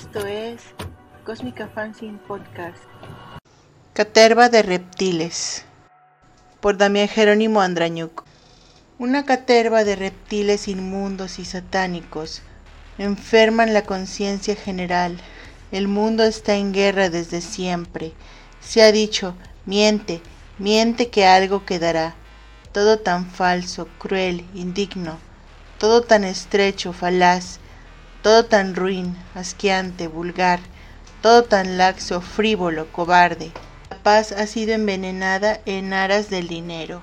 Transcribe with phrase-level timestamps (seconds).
[0.00, 0.60] Esto es
[1.26, 1.68] Cósmica
[2.28, 2.78] Podcast.
[3.94, 5.64] Caterva de reptiles
[6.60, 8.22] por Damián Jerónimo Andrañuc.
[9.00, 12.42] Una caterva de reptiles inmundos y satánicos
[12.98, 15.18] enferman la conciencia general.
[15.72, 18.12] El mundo está en guerra desde siempre.
[18.60, 19.34] Se ha dicho,
[19.66, 20.22] miente,
[20.58, 22.14] miente que algo quedará.
[22.70, 25.18] Todo tan falso, cruel, indigno,
[25.78, 27.58] todo tan estrecho, falaz,
[28.22, 30.60] todo tan ruin, asqueante, vulgar,
[31.22, 33.52] todo tan laxo, frívolo, cobarde.
[33.90, 37.00] La paz ha sido envenenada en aras del dinero.